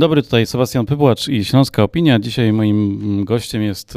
Dobry, 0.00 0.22
tutaj 0.22 0.46
Sebastian 0.46 0.86
Pybłacz 0.86 1.28
i 1.28 1.44
Śląska 1.44 1.82
Opinia. 1.82 2.18
Dzisiaj 2.18 2.52
moim 2.52 3.24
gościem 3.24 3.62
jest 3.62 3.96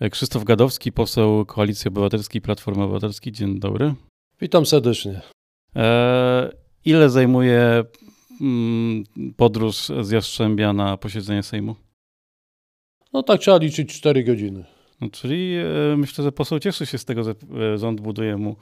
e, 0.00 0.10
Krzysztof 0.10 0.44
Gadowski, 0.44 0.92
poseł 0.92 1.46
Koalicji 1.46 1.88
Obywatelskiej 1.88 2.40
Platformy 2.40 2.82
Obywatelskiej. 2.82 3.32
Dzień 3.32 3.60
dobry. 3.60 3.94
Witam 4.40 4.66
serdecznie. 4.66 5.20
E, 5.76 6.50
ile 6.84 7.10
zajmuje 7.10 7.84
mm, 8.40 9.04
podróż 9.36 9.76
z 10.00 10.10
Jastrzębia 10.10 10.72
na 10.72 10.96
posiedzenie 10.96 11.42
Sejmu? 11.42 11.76
No 13.12 13.22
tak 13.22 13.40
trzeba 13.40 13.56
liczyć 13.56 13.92
4 13.92 14.24
godziny. 14.24 14.64
No, 15.00 15.10
czyli 15.10 15.54
e, 15.92 15.96
myślę, 15.96 16.24
że 16.24 16.32
poseł 16.32 16.58
cieszy 16.58 16.86
się 16.86 16.98
z 16.98 17.04
tego, 17.04 17.24
że 17.24 17.34
rząd 17.78 18.00
buduje 18.00 18.36
mu 18.36 18.56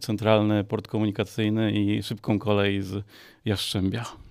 centralny 0.00 0.64
port 0.64 0.88
komunikacyjny 0.88 1.72
i 1.72 2.02
szybką 2.02 2.38
kolej 2.38 2.82
z 2.82 3.04
Jastrzębia. 3.44 4.25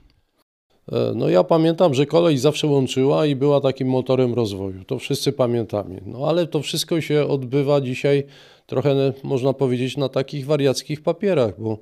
E, 0.91 1.11
no 1.15 1.29
ja 1.29 1.43
pamiętam, 1.43 1.93
że 1.93 2.05
kolej 2.05 2.37
zawsze 2.37 2.67
łączyła 2.67 3.25
i 3.25 3.35
była 3.35 3.61
takim 3.61 3.87
motorem 3.87 4.33
rozwoju. 4.33 4.83
To 4.83 4.99
wszyscy 4.99 5.31
pamiętamy. 5.31 6.01
No 6.05 6.27
ale 6.27 6.47
to 6.47 6.61
wszystko 6.61 7.01
się 7.01 7.27
odbywa 7.27 7.81
dzisiaj 7.81 8.23
trochę, 8.65 9.13
można 9.23 9.53
powiedzieć, 9.53 9.97
na 9.97 10.09
takich 10.09 10.45
wariackich 10.45 11.01
papierach, 11.01 11.61
bo 11.61 11.77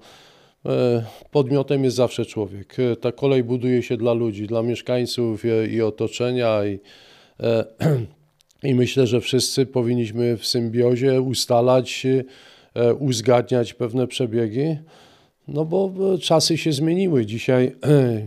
e, 0.66 1.05
podmiotem 1.31 1.84
jest 1.84 1.95
zawsze 1.95 2.25
człowiek. 2.25 2.75
E, 2.80 2.95
ta 2.95 3.11
kolej 3.11 3.44
buduje 3.44 3.84
się 3.84 3.97
dla 3.97 4.13
ludzi, 4.13 4.47
dla 4.47 4.63
mieszkańców 4.63 5.44
i 5.72 5.81
otoczenia 5.81 6.66
i, 6.66 6.80
i 8.70 8.75
myślę, 8.75 9.08
że 9.08 9.22
wszyscy 9.22 9.66
powinniśmy 9.66 10.38
w 10.38 10.45
symbiozie 10.45 11.22
ustalać, 11.22 12.08
uzgadniać 12.99 13.73
pewne 13.73 14.08
przebiegi, 14.08 14.77
no 15.47 15.66
bo 15.66 15.94
czasy 16.22 16.58
się 16.58 16.72
zmieniły. 16.72 17.25
Dzisiaj 17.25 17.75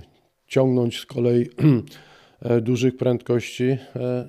ciągnąć 0.47 1.01
z 1.01 1.07
kolei 1.07 1.47
e, 2.43 2.61
dużych 2.61 2.97
prędkości, 2.97 3.65
e, 3.65 3.79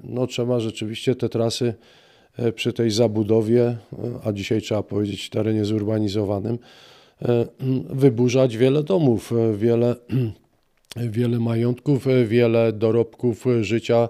no 0.04 0.28
trzeba 0.28 0.60
rzeczywiście 0.60 1.16
te 1.16 1.30
trasy 1.30 1.74
e, 2.38 2.52
przy 2.52 2.74
tej 2.74 2.92
zabudowie, 2.92 3.78
a 4.24 4.32
dzisiaj 4.32 4.62
trzeba 4.62 4.84
powiedzieć 4.84 5.30
terenie 5.30 5.66
zurbanizowanym, 5.66 6.60
wyburzać 7.90 8.58
wiele 8.58 8.84
domów, 8.84 9.34
wiele, 9.58 9.96
wiele 11.18 11.40
majątków, 11.40 12.06
wiele 12.28 12.74
dorobków 12.74 13.46
życia 13.62 14.10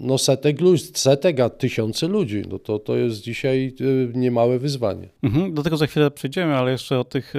no 0.00 0.18
setek 0.18 0.60
ludzi, 0.60 0.84
setek, 0.94 1.40
a 1.40 1.50
tysiące 1.50 2.08
ludzi. 2.08 2.42
No 2.48 2.58
to, 2.58 2.78
to 2.78 2.96
jest 2.96 3.20
dzisiaj 3.20 3.74
niemałe 4.14 4.58
wyzwanie. 4.58 5.08
Mhm, 5.22 5.54
do 5.54 5.62
tego 5.62 5.76
za 5.76 5.86
chwilę 5.86 6.10
przejdziemy, 6.10 6.56
ale 6.56 6.72
jeszcze 6.72 6.98
o 6.98 7.04
tych 7.04 7.34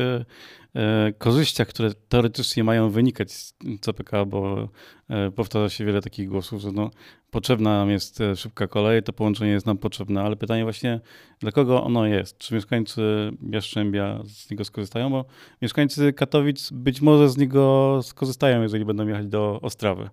E, 0.76 1.14
korzyściach, 1.18 1.68
które 1.68 1.92
teoretycznie 2.10 2.64
mają 2.64 2.90
wynikać 2.90 3.32
z 3.32 3.56
CPK, 3.82 4.26
bo 4.26 4.70
e, 5.10 5.32
powtarza 5.32 5.70
się 5.70 5.86
wiele 5.86 6.02
takich 6.02 6.30
głosów, 6.30 6.62
że 6.62 6.72
no, 6.72 6.92
potrzebna 7.32 7.78
nam 7.78 7.90
jest 7.90 8.22
e, 8.22 8.36
szybka 8.36 8.68
kolej, 8.68 9.04
to 9.04 9.14
połączenie 9.14 9.52
jest 9.52 9.66
nam 9.66 9.78
potrzebne, 9.78 10.22
ale 10.22 10.36
pytanie 10.36 10.64
właśnie, 10.64 11.00
dla 11.40 11.52
kogo 11.52 11.84
ono 11.84 12.06
jest? 12.06 12.38
Czy 12.38 12.54
mieszkańcy 12.54 13.02
Jastrzębia 13.50 14.24
z 14.26 14.52
niego 14.52 14.66
skorzystają? 14.66 15.10
Bo 15.10 15.26
mieszkańcy 15.62 16.14
Katowic 16.14 16.70
być 16.72 17.02
może 17.02 17.30
z 17.30 17.38
niego 17.38 18.00
skorzystają, 18.04 18.62
jeżeli 18.62 18.86
będą 18.86 19.08
jechać 19.08 19.28
do 19.28 19.60
Ostrawy, 19.62 20.10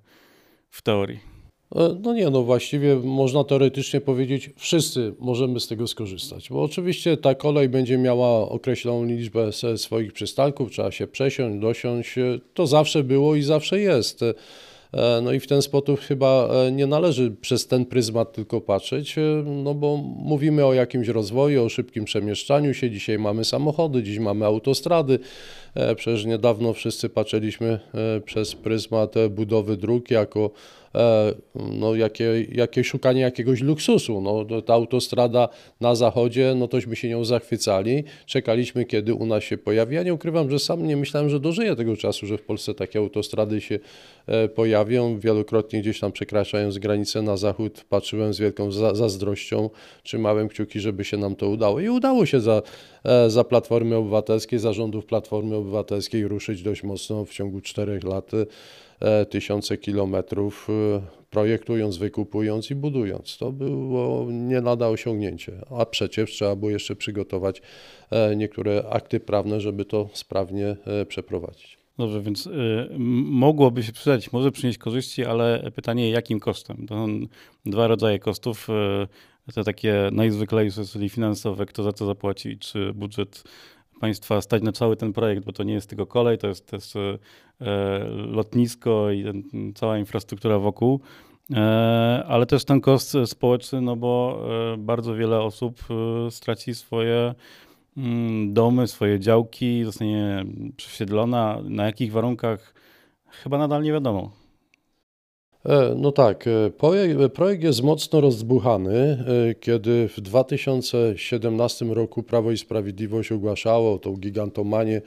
w 0.70 0.83
teorii. 0.83 1.38
E, 1.77 1.97
no 2.03 2.15
nie, 2.15 2.31
no 2.31 2.43
właściwie 2.43 2.97
można 2.97 3.45
teoretycznie 3.45 4.01
powiedzieć, 4.01 4.51
wszyscy 4.57 5.15
możemy 5.19 5.61
z 5.61 5.67
tego 5.67 5.87
skorzystać, 5.87 6.49
bo 6.51 6.63
oczywiście 6.63 7.17
ta 7.17 7.35
kolej 7.35 7.69
będzie 7.69 7.99
miała 7.99 8.49
określoną 8.49 9.05
liczbę 9.05 9.51
swoich 9.77 10.13
przystanków, 10.13 10.71
trzeba 10.71 10.91
się 10.91 11.07
przesiąść, 11.07 11.59
dosiąść, 11.59 12.19
e, 12.19 12.39
to 12.55 12.67
zawsze 12.67 13.05
było 13.05 13.35
i 13.35 13.43
zawsze 13.43 13.81
jest. 13.81 14.23
E, 14.23 14.35
no 15.23 15.33
i 15.33 15.41
w 15.41 15.47
ten 15.47 15.63
sposób 15.63 16.01
chyba 16.01 16.49
nie 16.73 16.87
należy 16.87 17.31
przez 17.31 17.67
ten 17.67 17.87
pryzmat 17.87 18.33
tylko 18.33 18.61
patrzeć, 18.61 19.17
no 19.45 19.75
bo 19.75 19.97
mówimy 20.17 20.67
o 20.67 20.75
jakimś 20.75 21.09
rozwoju, 21.09 21.65
o 21.65 21.69
szybkim 21.69 22.05
przemieszczaniu 22.05 22.75
się. 22.75 22.91
Dzisiaj 22.91 23.19
mamy 23.19 23.45
samochody, 23.45 24.03
dziś 24.03 24.19
mamy 24.19 24.45
autostrady. 24.45 25.19
Przecież 25.97 26.25
niedawno 26.25 26.73
wszyscy 26.73 27.09
patrzyliśmy 27.09 27.81
przez 28.25 28.55
pryzmat 28.55 29.15
budowy 29.31 29.77
dróg 29.77 30.11
jako 30.11 30.51
no, 31.54 31.94
jakie, 31.94 32.47
jakie 32.53 32.84
szukanie 32.84 33.21
jakiegoś 33.21 33.60
luksusu. 33.60 34.21
No, 34.21 34.62
ta 34.62 34.75
autostrada 34.75 35.49
na 35.81 35.94
zachodzie, 35.94 36.54
no 36.56 36.69
tośmy 36.69 36.97
się 36.97 37.09
nią 37.09 37.25
zachwycali, 37.25 38.04
czekaliśmy 38.26 38.84
kiedy 38.84 39.15
u 39.15 39.27
nas 39.27 39.44
się 39.44 39.59
pojawi. 39.59 39.94
Ja 39.94 40.03
nie 40.03 40.15
ukrywam, 40.15 40.50
że 40.50 40.59
sam 40.59 40.87
nie 40.87 40.97
myślałem, 40.97 41.31
że 41.31 41.41
dożyję 41.41 41.77
tego 41.77 41.97
czasu, 41.97 42.27
że 42.27 42.38
w 42.38 42.43
Polsce 42.43 42.75
takie 42.75 42.98
autostrady 42.98 43.60
się 43.60 43.78
e, 44.27 44.48
pojawią. 44.48 45.19
Wielokrotnie 45.19 45.81
gdzieś 45.81 46.00
tam 46.00 46.12
przekraczając 46.12 46.78
granicę 46.78 47.22
na 47.22 47.37
zachód 47.37 47.84
patrzyłem 47.88 48.34
z 48.34 48.38
wielką 48.38 48.72
zazdrością, 48.72 49.71
trzymałem 50.03 50.48
kciuki, 50.48 50.81
żeby 50.81 51.04
się 51.04 51.16
nam 51.16 51.37
to 51.37 51.48
udało. 51.48 51.81
I 51.81 51.88
udało 51.88 52.27
się 52.27 52.41
za, 52.41 52.62
e, 53.04 53.31
za 53.31 53.44
Platformy 53.44 53.97
Obywatelskiej, 53.97 54.59
zarządów 54.59 55.06
Platformy 55.06 55.56
Obywatelskiej 55.56 56.28
ruszyć 56.28 56.62
dość 56.62 56.82
mocno 56.82 57.25
w 57.25 57.31
ciągu 57.31 57.60
czterech 57.60 58.04
lat. 58.04 58.31
E, 59.00 59.26
tysiące 59.26 59.78
kilometrów, 59.78 60.69
e, 60.70 61.00
projektując, 61.31 61.97
wykupując 61.97 62.70
i 62.70 62.75
budując. 62.75 63.38
To 63.38 63.53
było 63.53 64.26
nie 64.31 64.60
lada 64.60 64.88
osiągnięcie, 64.88 65.53
a 65.78 65.86
przecież 65.86 66.31
trzeba 66.31 66.56
było 66.56 66.70
jeszcze 66.70 66.97
przygotować 66.97 67.62
e, 68.10 68.36
niektóre 68.36 68.84
akty 68.91 69.20
prawne, 69.20 69.60
żeby 69.60 69.84
to 69.84 70.09
sprawnie 70.12 70.76
przeprowadzić. 71.09 71.78
Dobrze, 71.98 72.22
więc 72.22 72.47
y, 72.47 72.50
mogłoby 73.25 73.82
się 73.82 73.92
przydać, 73.92 74.32
może 74.32 74.53
przynieść 74.53 74.78
korzyści, 74.78 75.25
ale 75.25 75.70
pytanie 75.75 76.10
jakim 76.10 76.41
kosztem? 76.41 76.86
To 76.86 76.94
są 76.94 77.20
dwa 77.66 77.86
rodzaje 77.86 78.19
kosztów. 78.19 78.69
Y, 79.48 79.53
te 79.53 79.65
takie 79.65 80.09
najzwyklejsze, 80.12 80.84
czyli 80.84 81.09
finansowe, 81.09 81.66
kto 81.66 81.82
za 81.82 81.92
to 81.92 82.06
zapłaci, 82.06 82.59
czy 82.59 82.92
budżet 82.94 83.44
państwa 84.00 84.41
stać 84.41 84.62
na 84.62 84.72
cały 84.72 84.97
ten 84.97 85.12
projekt, 85.12 85.44
bo 85.44 85.53
to 85.53 85.62
nie 85.62 85.75
jest 85.75 85.88
tylko 85.88 86.06
kolej, 86.06 86.38
to 86.38 86.48
jest 86.48 86.66
też 86.66 86.97
e, 86.97 87.19
lotnisko 88.09 89.10
i 89.10 89.25
ten, 89.25 89.42
cała 89.75 89.98
infrastruktura 89.98 90.59
wokół, 90.59 91.00
e, 91.54 92.25
ale 92.28 92.47
też 92.47 92.64
ten 92.64 92.81
koszt 92.81 93.16
społeczny, 93.26 93.81
no 93.81 93.97
bo 93.97 94.42
e, 94.75 94.76
bardzo 94.76 95.14
wiele 95.14 95.41
osób 95.41 95.81
straci 96.31 96.75
swoje 96.75 97.34
mm, 97.97 98.54
domy, 98.54 98.86
swoje 98.86 99.20
działki, 99.20 99.84
zostanie 99.84 100.44
przesiedlona. 100.76 101.59
Na 101.65 101.86
jakich 101.86 102.12
warunkach? 102.12 102.75
Chyba 103.26 103.59
nadal 103.59 103.82
nie 103.82 103.92
wiadomo. 103.92 104.47
E, 105.69 105.95
no 105.97 106.12
tak, 106.12 106.45
e, 106.47 107.29
projekt 107.29 107.62
jest 107.62 107.83
mocno 107.83 108.21
rozdbuchany. 108.21 109.25
E, 109.51 109.55
kiedy 109.55 110.09
w 110.09 110.21
2017 110.21 111.84
roku 111.84 112.23
Prawo 112.23 112.51
i 112.51 112.59
Sprawiedliwość 112.59 113.33
ogłaszało 113.33 113.99
tą 113.99 114.17
gigantomanię, 114.17 115.03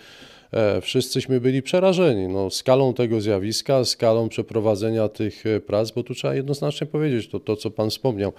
wszyscyśmy 0.82 1.42
byli 1.42 1.62
przerażeni 1.62 2.28
no, 2.28 2.50
skalą 2.50 2.94
tego 2.94 3.22
zjawiska, 3.22 3.86
skalą 3.86 4.30
przeprowadzenia 4.30 5.10
tych 5.10 5.44
prac, 5.66 5.92
bo 5.92 6.04
tu 6.04 6.14
trzeba 6.14 6.36
jednoznacznie 6.36 6.88
powiedzieć 6.88 7.28
to, 7.28 7.40
to 7.40 7.56
co 7.56 7.72
Pan 7.72 7.90
wspomniał. 7.90 8.34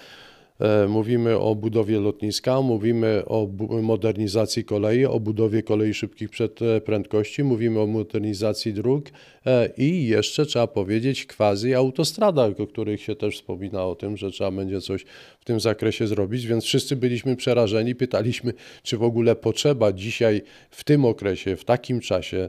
E, 0.63 0.89
mówimy 0.89 1.39
o 1.39 1.55
budowie 1.55 2.01
lotniska, 2.01 2.61
mówimy 2.61 3.23
o 3.27 3.49
modernizacji 3.83 4.65
kolei, 4.65 5.05
o 5.05 5.21
budowie 5.21 5.63
kolei 5.63 5.95
szybkich 5.95 6.31
e, 6.61 6.81
prędkości, 6.81 7.45
mówimy 7.45 7.81
o 7.81 7.87
modernizacji 7.87 8.73
dróg 8.73 9.05
e, 9.09 9.42
i 9.79 10.07
jeszcze 10.07 10.47
trzeba 10.47 10.67
powiedzieć 10.67 11.27
quasi 11.27 11.75
autostradach, 11.75 12.61
o 12.61 12.67
których 12.67 13.03
się 13.03 13.17
też 13.17 13.35
wspomina 13.37 13.85
o 13.87 13.95
tym, 13.95 14.17
że 14.17 14.31
trzeba 14.31 14.51
będzie 14.51 14.81
coś 14.81 15.05
w 15.41 15.45
tym 15.45 15.61
zakresie 15.61 16.07
zrobić, 16.07 16.47
więc 16.47 16.65
wszyscy 16.65 16.97
byliśmy 16.97 17.37
przerażeni, 17.37 17.95
pytaliśmy, 17.95 18.53
czy 18.83 18.97
w 18.97 19.03
ogóle 19.03 19.37
potrzeba 19.37 19.93
dzisiaj 19.93 20.43
w 20.71 20.85
tym 20.85 21.05
okresie, 21.05 21.57
w 21.57 21.65
takim 21.65 22.01
czasie, 22.01 22.49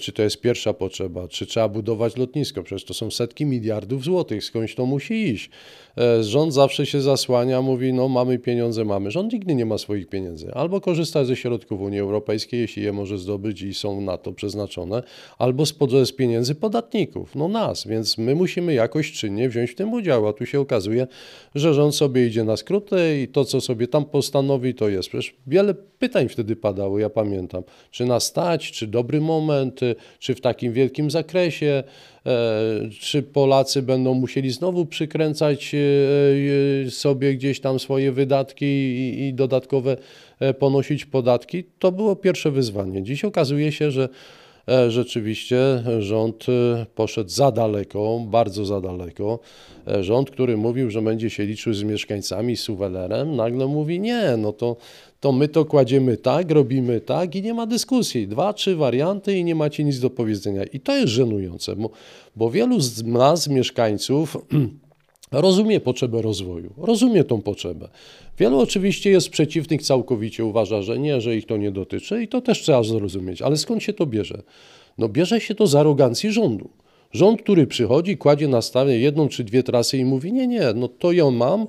czy 0.00 0.12
to 0.12 0.22
jest 0.22 0.40
pierwsza 0.40 0.72
potrzeba, 0.72 1.28
czy 1.28 1.46
trzeba 1.46 1.68
budować 1.68 2.16
lotnisko, 2.16 2.62
przecież 2.62 2.84
to 2.84 2.94
są 2.94 3.10
setki 3.10 3.46
miliardów 3.46 4.04
złotych, 4.04 4.44
skądś 4.44 4.74
to 4.74 4.86
musi 4.86 5.14
iść. 5.14 5.50
Rząd 6.20 6.54
zawsze 6.54 6.86
się 6.86 7.00
zasłania 7.00 7.62
mówi, 7.62 7.92
no 7.92 8.08
mamy 8.08 8.38
pieniądze, 8.38 8.84
mamy. 8.84 9.10
Rząd 9.10 9.32
nigdy 9.32 9.54
nie 9.54 9.66
ma 9.66 9.78
swoich 9.78 10.08
pieniędzy. 10.08 10.52
Albo 10.54 10.80
korzysta 10.80 11.24
ze 11.24 11.36
środków 11.36 11.80
Unii 11.80 12.00
Europejskiej, 12.00 12.60
jeśli 12.60 12.82
je 12.82 12.92
może 12.92 13.18
zdobyć 13.18 13.62
i 13.62 13.74
są 13.74 14.00
na 14.00 14.18
to 14.18 14.32
przeznaczone, 14.32 15.02
albo 15.38 15.66
z, 15.66 15.74
z 16.04 16.12
pieniędzy 16.32 16.54
podatników, 16.54 17.34
no 17.34 17.48
nas, 17.48 17.86
więc 17.86 18.18
my 18.18 18.34
musimy 18.34 18.74
jakoś 18.74 19.12
czynnie 19.12 19.48
wziąć 19.48 19.70
w 19.70 19.74
tym 19.74 19.92
udział, 19.92 20.28
a 20.28 20.32
tu 20.32 20.46
się 20.46 20.60
okazuje, 20.60 21.06
że 21.54 21.74
rząd 21.74 21.94
sobie 21.94 22.26
idzie 22.26 22.44
na 22.44 22.56
skróty 22.56 23.20
i 23.22 23.28
to, 23.28 23.44
co 23.44 23.60
sobie 23.60 23.88
tam 23.88 24.04
postanowi, 24.04 24.74
to 24.74 24.88
jest. 24.88 25.08
Przecież 25.08 25.34
wiele 25.46 25.74
pytań 25.74 26.28
wtedy 26.28 26.56
padało, 26.56 26.98
ja 26.98 27.10
pamiętam, 27.10 27.62
czy 27.90 28.04
nas 28.04 28.24
stać, 28.24 28.72
czy 28.72 28.86
dobry 28.86 29.20
moment, 29.20 29.80
czy 30.18 30.34
w 30.34 30.40
takim 30.40 30.72
wielkim 30.72 31.10
zakresie, 31.10 31.82
E, 32.26 32.88
czy 33.00 33.22
Polacy 33.22 33.82
będą 33.82 34.14
musieli 34.14 34.50
znowu 34.50 34.86
przykręcać 34.86 35.74
e, 35.74 35.78
e, 36.86 36.90
sobie 36.90 37.34
gdzieś 37.34 37.60
tam 37.60 37.78
swoje 37.78 38.12
wydatki 38.12 38.66
i 39.28 39.34
dodatkowe 39.34 39.96
ponosić 40.58 41.04
podatki? 41.04 41.64
To 41.78 41.92
było 41.92 42.16
pierwsze 42.16 42.50
wyzwanie. 42.50 43.02
Dziś 43.02 43.24
okazuje 43.24 43.72
się, 43.72 43.90
że 43.90 44.08
rzeczywiście 44.88 45.82
rząd 45.98 46.46
e, 46.48 46.86
poszedł 46.94 47.30
za 47.30 47.52
daleko, 47.52 48.20
bardzo 48.26 48.64
za 48.64 48.80
daleko. 48.80 49.38
E, 49.88 50.04
rząd, 50.04 50.30
który 50.30 50.56
mówił, 50.56 50.90
że 50.90 51.02
będzie 51.02 51.30
się 51.30 51.46
liczył 51.46 51.74
z 51.74 51.82
mieszkańcami, 51.82 52.56
z 52.56 52.60
suwerenem, 52.60 53.36
nagle 53.36 53.66
mówi 53.66 54.00
nie, 54.00 54.36
no 54.38 54.52
to, 54.52 54.76
to 55.20 55.32
my 55.32 55.48
to 55.48 55.64
kładziemy 55.64 56.16
tak, 56.16 56.50
robimy 56.50 57.00
tak 57.00 57.34
i 57.34 57.42
nie 57.42 57.54
ma 57.54 57.66
dyskusji. 57.66 58.28
Dwa, 58.28 58.52
trzy 58.52 58.76
warianty 58.76 59.38
i 59.38 59.44
nie 59.44 59.54
macie 59.54 59.84
nic 59.84 60.00
do 60.00 60.10
powiedzenia. 60.10 60.64
I 60.64 60.80
to 60.80 60.96
jest 60.96 61.12
żenujące, 61.12 61.76
bo, 61.76 61.90
bo 62.36 62.50
wielu 62.50 62.80
z 62.80 63.04
nas, 63.04 63.48
mieszkańców, 63.48 64.36
rozumie 65.32 65.80
potrzebę 65.80 66.22
rozwoju, 66.22 66.72
rozumie 66.76 67.24
tą 67.24 67.42
potrzebę. 67.42 67.88
Wielu 68.38 68.58
oczywiście 68.58 69.10
jest 69.10 69.30
przeciwnych 69.30 69.82
całkowicie, 69.82 70.44
uważa, 70.44 70.82
że 70.82 70.98
nie, 70.98 71.20
że 71.20 71.36
ich 71.36 71.46
to 71.46 71.56
nie 71.56 71.70
dotyczy 71.70 72.22
i 72.22 72.28
to 72.28 72.40
też 72.40 72.62
trzeba 72.62 72.82
zrozumieć. 72.82 73.42
Ale 73.42 73.56
skąd 73.56 73.82
się 73.82 73.92
to 73.92 74.06
bierze? 74.06 74.42
No 74.98 75.08
bierze 75.08 75.40
się 75.40 75.54
to 75.54 75.66
z 75.66 75.74
arogancji 75.74 76.32
rządu. 76.32 76.70
Rząd, 77.12 77.42
który 77.42 77.66
przychodzi, 77.66 78.16
kładzie 78.16 78.48
na 78.48 78.62
stałe 78.62 78.98
jedną 78.98 79.28
czy 79.28 79.44
dwie 79.44 79.62
trasy 79.62 79.98
i 79.98 80.04
mówi, 80.04 80.32
nie, 80.32 80.46
nie, 80.46 80.72
no 80.74 80.88
to 80.88 81.12
ją 81.12 81.30
mam, 81.30 81.60
e, 81.60 81.66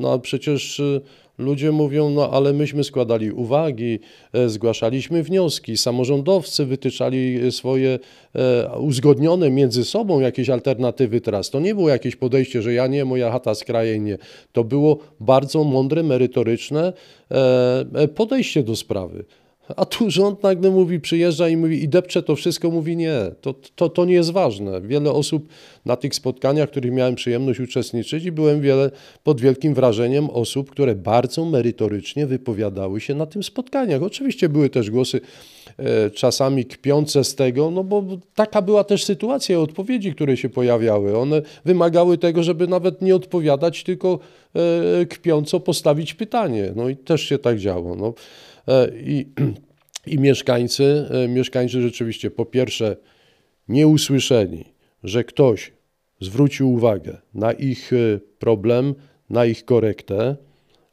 no 0.00 0.12
a 0.12 0.18
przecież 0.18 0.80
e, 0.80 1.00
Ludzie 1.38 1.72
mówią, 1.72 2.10
no 2.10 2.30
ale 2.30 2.52
myśmy 2.52 2.84
składali 2.84 3.32
uwagi, 3.32 3.98
e, 4.32 4.48
zgłaszaliśmy 4.48 5.22
wnioski, 5.22 5.76
samorządowcy 5.76 6.66
wytyczali 6.66 7.52
swoje 7.52 7.98
e, 8.34 8.78
uzgodnione 8.78 9.50
między 9.50 9.84
sobą 9.84 10.20
jakieś 10.20 10.50
alternatywy 10.50 11.20
teraz. 11.20 11.50
To 11.50 11.60
nie 11.60 11.74
było 11.74 11.88
jakieś 11.88 12.16
podejście, 12.16 12.62
że 12.62 12.72
ja 12.72 12.86
nie, 12.86 13.04
moja 13.04 13.30
chata 13.30 13.54
z 13.54 13.64
krajem 13.64 14.04
nie. 14.04 14.18
To 14.52 14.64
było 14.64 14.98
bardzo 15.20 15.64
mądre, 15.64 16.02
merytoryczne 16.02 16.92
e, 17.30 18.08
podejście 18.08 18.62
do 18.62 18.76
sprawy. 18.76 19.24
A 19.76 19.84
tu 19.84 20.10
rząd 20.10 20.42
nagle 20.42 20.70
mówi, 20.70 21.00
przyjeżdża 21.00 21.48
i 21.48 21.56
mówi 21.56 21.82
i 21.82 21.88
depcze 21.88 22.22
to 22.22 22.36
wszystko, 22.36 22.70
mówi 22.70 22.96
nie, 22.96 23.16
to, 23.40 23.54
to, 23.74 23.88
to 23.88 24.04
nie 24.04 24.14
jest 24.14 24.30
ważne. 24.30 24.80
Wiele 24.80 25.12
osób 25.12 25.48
na 25.84 25.96
tych 25.96 26.14
spotkaniach, 26.14 26.68
w 26.68 26.70
których 26.70 26.92
miałem 26.92 27.14
przyjemność 27.14 27.60
uczestniczyć 27.60 28.24
i 28.24 28.32
byłem 28.32 28.60
wiele, 28.60 28.90
pod 29.22 29.40
wielkim 29.40 29.74
wrażeniem 29.74 30.30
osób, 30.30 30.70
które 30.70 30.94
bardzo 30.94 31.44
merytorycznie 31.44 32.26
wypowiadały 32.26 33.00
się 33.00 33.14
na 33.14 33.26
tym 33.26 33.42
spotkaniach. 33.42 34.02
Oczywiście 34.02 34.48
były 34.48 34.70
też 34.70 34.90
głosy 34.90 35.20
e, 35.78 36.10
czasami 36.10 36.64
kpiące 36.64 37.24
z 37.24 37.34
tego, 37.34 37.70
no 37.70 37.84
bo 37.84 38.04
taka 38.34 38.62
była 38.62 38.84
też 38.84 39.04
sytuacja, 39.04 39.60
odpowiedzi, 39.60 40.14
które 40.14 40.36
się 40.36 40.48
pojawiały. 40.48 41.18
One 41.18 41.42
wymagały 41.64 42.18
tego, 42.18 42.42
żeby 42.42 42.68
nawet 42.68 43.02
nie 43.02 43.16
odpowiadać, 43.16 43.84
tylko 43.84 44.18
e, 45.00 45.06
kpiąco 45.06 45.60
postawić 45.60 46.14
pytanie. 46.14 46.72
No 46.76 46.88
i 46.88 46.96
też 46.96 47.22
się 47.22 47.38
tak 47.38 47.58
działo. 47.58 47.96
No. 47.96 48.14
E, 48.68 48.90
I, 48.96 49.26
i 50.14 50.18
mieszkańcy, 50.18 51.08
e, 51.10 51.28
mieszkańcy 51.28 51.82
rzeczywiście 51.82 52.30
po 52.30 52.46
pierwsze 52.46 52.96
nie 53.68 53.86
usłyszeli, 53.86 54.64
że 55.04 55.24
ktoś 55.24 55.72
zwrócił 56.20 56.72
uwagę 56.72 57.16
na 57.34 57.52
ich 57.52 57.92
e, 57.92 58.20
problem, 58.38 58.94
na 59.30 59.46
ich 59.46 59.64
korektę, 59.64 60.36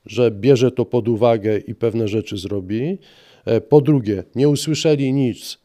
że 0.05 0.31
bierze 0.31 0.71
to 0.71 0.85
pod 0.85 1.07
uwagę 1.07 1.57
i 1.57 1.75
pewne 1.75 2.07
rzeczy 2.07 2.37
zrobi. 2.37 2.97
Po 3.69 3.81
drugie, 3.81 4.23
nie 4.35 4.49
usłyszeli 4.49 5.13
nic, 5.13 5.59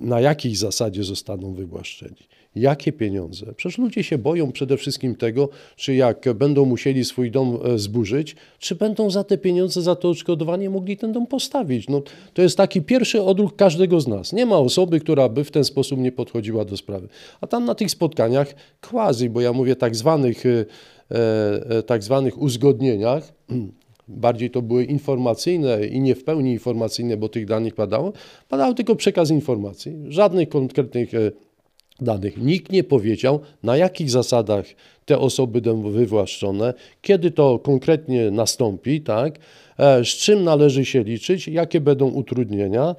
na 0.00 0.20
jakiej 0.20 0.54
zasadzie 0.54 1.04
zostaną 1.04 1.54
wywłaszczeni. 1.54 2.28
Jakie 2.58 2.92
pieniądze? 2.92 3.54
Przecież 3.56 3.78
ludzie 3.78 4.02
się 4.02 4.18
boją 4.18 4.52
przede 4.52 4.76
wszystkim 4.76 5.16
tego, 5.16 5.48
czy 5.76 5.94
jak 5.94 6.32
będą 6.34 6.64
musieli 6.64 7.04
swój 7.04 7.30
dom 7.30 7.58
e, 7.64 7.78
zburzyć, 7.78 8.36
czy 8.58 8.74
będą 8.74 9.10
za 9.10 9.24
te 9.24 9.38
pieniądze, 9.38 9.82
za 9.82 9.96
to 9.96 10.10
odszkodowanie 10.10 10.70
mogli 10.70 10.96
ten 10.96 11.12
dom 11.12 11.26
postawić. 11.26 11.88
No, 11.88 12.02
to 12.34 12.42
jest 12.42 12.56
taki 12.56 12.82
pierwszy 12.82 13.22
odruch 13.22 13.56
każdego 13.56 14.00
z 14.00 14.08
nas. 14.08 14.32
Nie 14.32 14.46
ma 14.46 14.58
osoby, 14.58 15.00
która 15.00 15.28
by 15.28 15.44
w 15.44 15.50
ten 15.50 15.64
sposób 15.64 15.98
nie 15.98 16.12
podchodziła 16.12 16.64
do 16.64 16.76
sprawy. 16.76 17.08
A 17.40 17.46
tam 17.46 17.64
na 17.64 17.74
tych 17.74 17.90
spotkaniach 17.90 18.54
quasi, 18.80 19.30
bo 19.30 19.40
ja 19.40 19.52
mówię 19.52 19.76
tak 19.76 19.96
zwanych, 19.96 20.46
e, 20.46 20.64
e, 21.10 21.82
tak 21.82 22.02
zwanych 22.02 22.38
uzgodnieniach, 22.38 23.32
bardziej 24.08 24.50
to 24.50 24.62
były 24.62 24.84
informacyjne 24.84 25.86
i 25.86 26.00
nie 26.00 26.14
w 26.14 26.24
pełni 26.24 26.52
informacyjne, 26.52 27.16
bo 27.16 27.28
tych 27.28 27.46
danych 27.46 27.74
padało, 27.74 28.12
padał 28.48 28.74
tylko 28.74 28.96
przekaz 28.96 29.30
informacji, 29.30 29.92
żadnych 30.08 30.48
konkretnych 30.48 31.12
danych. 32.00 32.36
Nikt 32.36 32.72
nie 32.72 32.84
powiedział, 32.84 33.40
na 33.62 33.76
jakich 33.76 34.10
zasadach 34.10 34.64
te 35.04 35.18
osoby 35.18 35.60
będą 35.60 35.90
wywłaszczone, 35.90 36.74
kiedy 37.02 37.30
to 37.30 37.58
konkretnie 37.58 38.30
nastąpi, 38.30 39.00
tak, 39.00 39.38
e, 39.78 40.04
z 40.04 40.08
czym 40.08 40.44
należy 40.44 40.84
się 40.84 41.02
liczyć, 41.02 41.48
jakie 41.48 41.80
będą 41.80 42.10
utrudnienia. 42.10 42.94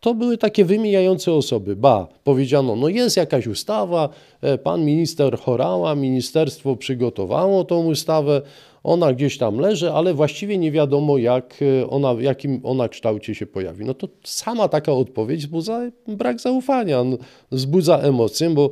To 0.00 0.14
były 0.14 0.38
takie 0.38 0.64
wymijające 0.64 1.32
osoby. 1.32 1.76
Ba, 1.76 2.08
powiedziano, 2.24 2.76
no 2.76 2.88
jest 2.88 3.16
jakaś 3.16 3.46
ustawa, 3.46 4.08
e, 4.40 4.58
pan 4.58 4.84
minister 4.84 5.38
Chorała, 5.38 5.94
ministerstwo 5.94 6.76
przygotowało 6.76 7.64
tą 7.64 7.84
ustawę, 7.86 8.42
ona 8.82 9.12
gdzieś 9.12 9.38
tam 9.38 9.58
leży, 9.58 9.92
ale 9.92 10.14
właściwie 10.14 10.58
nie 10.58 10.72
wiadomo, 10.72 11.18
jak 11.18 11.58
e, 11.62 11.90
ona, 11.90 12.14
w 12.14 12.22
jakim 12.22 12.60
ona 12.62 12.88
kształcie 12.88 13.34
się 13.34 13.46
pojawi. 13.46 13.84
No 13.84 13.94
to 13.94 14.08
sama 14.24 14.68
taka 14.68 14.92
odpowiedź 14.92 15.40
wzbudza 15.40 15.80
brak 16.08 16.40
zaufania, 16.40 17.04
wzbudza 17.50 17.98
emocje, 17.98 18.50
bo 18.50 18.70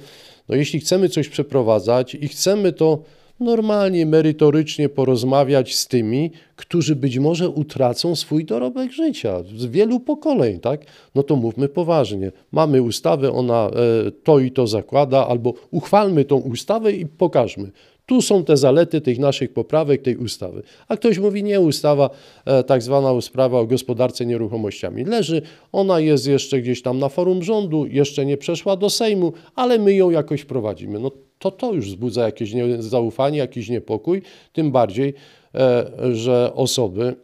no 0.48 0.56
jeśli 0.56 0.80
chcemy 0.80 1.08
coś 1.08 1.28
przeprowadzać 1.28 2.14
i 2.14 2.28
chcemy 2.28 2.72
to 2.72 3.02
normalnie, 3.40 4.06
merytorycznie 4.06 4.88
porozmawiać 4.88 5.76
z 5.76 5.88
tymi, 5.88 6.30
którzy 6.56 6.96
być 6.96 7.18
może 7.18 7.48
utracą 7.48 8.16
swój 8.16 8.44
dorobek 8.44 8.92
życia 8.92 9.42
z 9.56 9.66
wielu 9.66 10.00
pokoleń, 10.00 10.60
tak? 10.60 10.80
No 11.14 11.22
to 11.22 11.36
mówmy 11.36 11.68
poważnie. 11.68 12.32
Mamy 12.52 12.82
ustawę, 12.82 13.32
ona 13.32 13.70
e, 14.06 14.10
to 14.10 14.38
i 14.38 14.50
to 14.50 14.66
zakłada, 14.66 15.28
albo 15.28 15.54
uchwalmy 15.70 16.24
tą 16.24 16.36
ustawę 16.36 16.92
i 16.92 17.06
pokażmy. 17.06 17.70
Tu 18.08 18.22
są 18.22 18.44
te 18.44 18.56
zalety 18.56 19.00
tych 19.00 19.18
naszych 19.18 19.52
poprawek, 19.52 20.02
tej 20.02 20.16
ustawy. 20.16 20.62
A 20.88 20.96
ktoś 20.96 21.18
mówi, 21.18 21.42
nie, 21.42 21.60
ustawa, 21.60 22.10
e, 22.44 22.64
tak 22.64 22.82
zwana 22.82 23.12
ustawa 23.12 23.60
o 23.60 23.66
gospodarce 23.66 24.26
nieruchomościami 24.26 25.04
leży, 25.04 25.42
ona 25.72 26.00
jest 26.00 26.26
jeszcze 26.26 26.60
gdzieś 26.60 26.82
tam 26.82 26.98
na 26.98 27.08
forum 27.08 27.42
rządu, 27.42 27.86
jeszcze 27.86 28.26
nie 28.26 28.36
przeszła 28.36 28.76
do 28.76 28.90
Sejmu, 28.90 29.32
ale 29.54 29.78
my 29.78 29.94
ją 29.94 30.10
jakoś 30.10 30.44
prowadzimy. 30.44 30.98
No 30.98 31.10
to 31.38 31.50
to 31.50 31.72
już 31.72 31.86
wzbudza 31.86 32.24
jakieś 32.24 32.52
zaufanie, 32.78 33.38
jakiś 33.38 33.68
niepokój, 33.68 34.22
tym 34.52 34.72
bardziej, 34.72 35.14
e, 35.54 35.86
że 36.12 36.52
osoby 36.54 37.16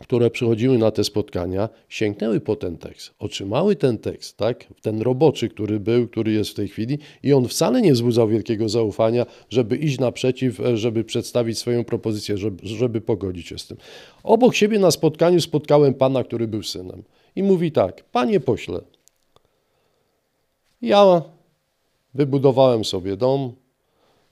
które 0.00 0.30
przychodziły 0.30 0.78
na 0.78 0.90
te 0.90 1.04
spotkania, 1.04 1.68
sięgnęły 1.88 2.40
po 2.40 2.56
ten 2.56 2.78
tekst, 2.78 3.14
otrzymały 3.18 3.76
ten 3.76 3.98
tekst, 3.98 4.36
tak, 4.36 4.66
ten 4.82 5.02
roboczy, 5.02 5.48
który 5.48 5.80
był, 5.80 6.08
który 6.08 6.32
jest 6.32 6.50
w 6.50 6.54
tej 6.54 6.68
chwili 6.68 6.98
i 7.22 7.32
on 7.32 7.48
wcale 7.48 7.82
nie 7.82 7.92
wzbudzał 7.92 8.28
wielkiego 8.28 8.68
zaufania, 8.68 9.26
żeby 9.48 9.76
iść 9.76 9.98
naprzeciw, 9.98 10.60
e, 10.60 10.76
żeby 10.76 11.04
przedstawić 11.04 11.58
swoją 11.58 11.84
propozycję, 11.84 12.38
żeby, 12.38 12.68
żeby 12.68 13.00
pogodzić 13.00 13.46
się 13.46 13.58
z 13.58 13.66
tym. 13.66 13.76
Obok 14.22 14.54
siebie 14.54 14.78
na 14.78 14.90
spotkaniu 14.90 15.40
spotkałem 15.40 15.94
pana, 15.94 16.24
który 16.24 16.48
był 16.48 16.62
synem 16.62 17.02
i 17.36 17.42
mówi 17.42 17.72
tak, 17.72 18.04
panie 18.12 18.40
pośle, 18.40 18.80
ja 20.82 21.22
wybudowałem 22.14 22.84
sobie 22.84 23.16
dom, 23.16 23.52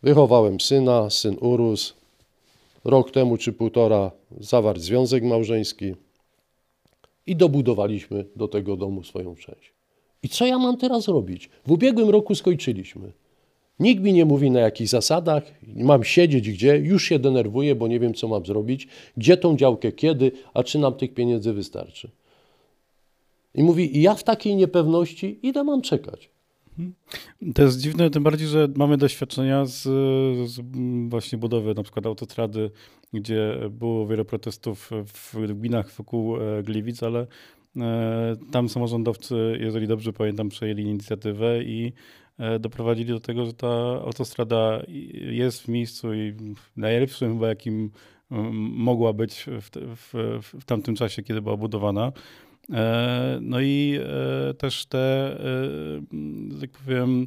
wychowałem 0.02 0.60
syna, 0.60 1.10
syn 1.10 1.36
urósł, 1.40 1.94
rok 2.88 3.10
temu 3.10 3.36
czy 3.36 3.52
półtora 3.52 4.10
zawarł 4.40 4.80
związek 4.80 5.24
małżeński 5.24 5.94
i 7.26 7.36
dobudowaliśmy 7.36 8.24
do 8.36 8.48
tego 8.48 8.76
domu 8.76 9.02
swoją 9.02 9.34
część. 9.34 9.72
I 10.22 10.28
co 10.28 10.46
ja 10.46 10.58
mam 10.58 10.76
teraz 10.76 11.08
robić? 11.08 11.50
W 11.66 11.72
ubiegłym 11.72 12.10
roku 12.10 12.34
skończyliśmy. 12.34 13.12
Nikt 13.80 14.02
mi 14.02 14.12
nie 14.12 14.24
mówi 14.24 14.50
na 14.50 14.60
jakich 14.60 14.88
zasadach, 14.88 15.42
mam 15.76 16.04
siedzieć 16.04 16.50
gdzie, 16.50 16.76
już 16.76 17.04
się 17.04 17.18
denerwuję, 17.18 17.74
bo 17.74 17.88
nie 17.88 18.00
wiem 18.00 18.14
co 18.14 18.28
mam 18.28 18.46
zrobić, 18.46 18.88
gdzie 19.16 19.36
tą 19.36 19.56
działkę, 19.56 19.92
kiedy, 19.92 20.32
a 20.54 20.62
czy 20.64 20.78
nam 20.78 20.94
tych 20.94 21.14
pieniędzy 21.14 21.52
wystarczy. 21.52 22.10
I 23.54 23.62
mówi, 23.62 24.02
ja 24.02 24.14
w 24.14 24.24
takiej 24.24 24.56
niepewności, 24.56 25.38
ile 25.42 25.64
mam 25.64 25.82
czekać? 25.82 26.30
To 27.54 27.62
jest 27.62 27.80
dziwne, 27.80 28.10
tym 28.10 28.22
bardziej, 28.22 28.48
że 28.48 28.68
mamy 28.76 28.96
doświadczenia 28.96 29.64
z, 29.66 29.82
z, 30.50 30.60
właśnie 31.08 31.38
budowy 31.38 31.74
na 31.74 31.82
przykład 31.82 32.06
autostrady, 32.06 32.70
gdzie 33.12 33.58
było 33.70 34.06
wiele 34.06 34.24
protestów 34.24 34.90
w 35.06 35.34
gminach 35.54 35.92
wokół 35.92 36.36
e, 36.36 36.62
Gliwic, 36.62 37.02
ale 37.02 37.26
e, 37.76 38.36
tam 38.52 38.68
samorządowcy, 38.68 39.58
jeżeli 39.60 39.86
dobrze 39.86 40.12
pamiętam, 40.12 40.48
przejęli 40.48 40.82
inicjatywę 40.82 41.64
i 41.64 41.92
e, 42.38 42.58
doprowadzili 42.58 43.08
do 43.08 43.20
tego, 43.20 43.46
że 43.46 43.52
ta 43.52 43.68
autostrada 44.04 44.82
jest 45.30 45.62
w 45.62 45.68
miejscu 45.68 46.14
i 46.14 46.34
najlepszym 46.76 47.32
chyba 47.32 47.48
jakim 47.48 47.90
mogła 48.60 49.12
być 49.12 49.46
w, 49.60 49.70
w, 49.96 50.40
w 50.60 50.64
tamtym 50.64 50.94
czasie, 50.94 51.22
kiedy 51.22 51.42
była 51.42 51.56
budowana. 51.56 52.12
E, 52.72 53.38
no 53.42 53.60
i 53.60 53.98
e, 54.50 54.54
też 54.54 54.86
te, 54.86 54.98
e, 54.98 56.60
tak 56.60 56.70
powiem, 56.70 57.26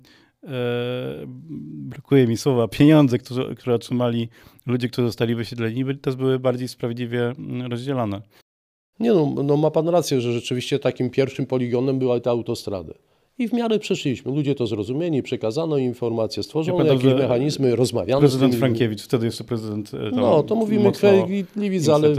brakuje 1.62 2.28
mi 2.28 2.38
słowa, 2.38 2.68
pieniądze, 2.68 3.18
które, 3.18 3.56
które 3.56 3.76
otrzymali 3.76 4.30
ludzie, 4.66 4.90
którzy 4.90 5.08
zostali 5.08 5.36
wysiedleni, 5.36 5.98
też 6.02 6.16
były 6.16 6.40
bardziej 6.40 6.68
sprawiedliwie 6.68 7.30
mm, 7.30 7.72
rozdzielane. 7.72 8.22
Nie 9.00 9.14
no, 9.14 9.34
no 9.44 9.58
ma 9.58 9.72
pan 9.72 9.90
rację, 9.90 10.22
że 10.22 10.34
rzeczywiście 10.34 10.80
takim 10.80 11.10
pierwszym 11.10 11.46
poligonem 11.46 12.00
była 12.00 12.20
ta 12.20 12.32
autostrada. 12.32 12.94
I 13.42 13.48
w 13.48 13.54
miarę 13.54 13.80
przeszliśmy. 13.80 14.32
Ludzie 14.32 14.56
to 14.56 14.68
zrozumieli, 14.68 15.24
przekazano 15.24 15.78
informacje, 15.78 16.44
stworzono 16.44 16.86
Ja 16.86 16.94
jakieś 16.94 17.14
mechanizmy, 17.14 17.76
rozmawiano 17.76 18.20
Prezydent. 18.20 18.56
Frankiewicz, 18.56 19.02
wtedy 19.02 19.26
jeszcze 19.26 19.44
prezydent. 19.44 19.92
e, 19.94 19.98
No, 20.16 20.44
to 20.44 20.56
mówimy 20.56 20.92
Gliwic, 21.56 21.90
ale 21.90 22.14